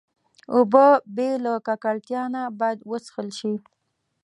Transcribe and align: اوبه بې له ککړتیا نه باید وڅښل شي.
اوبه 0.55 0.85
بې 1.15 1.29
له 1.43 1.53
ککړتیا 1.67 2.23
نه 2.33 2.41
باید 2.59 2.79
وڅښل 2.89 3.27
شي. 3.39 3.53